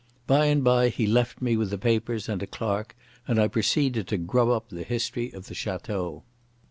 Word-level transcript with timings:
By 0.25 0.45
and 0.45 0.63
by 0.63 0.89
he 0.89 1.05
left 1.05 1.43
me 1.43 1.55
with 1.55 1.69
the 1.69 1.77
papers 1.77 2.27
and 2.27 2.41
a 2.41 2.47
clerk, 2.47 2.95
and 3.27 3.39
I 3.39 3.47
proceeded 3.47 4.07
to 4.07 4.17
grub 4.17 4.49
up 4.49 4.69
the 4.69 4.81
history 4.81 5.31
of 5.31 5.45
the 5.45 5.53
Château. 5.53 6.23